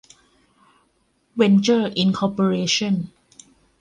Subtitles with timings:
[1.35, 2.95] เวนเจอร์ อินคอร์ปอเรชั่น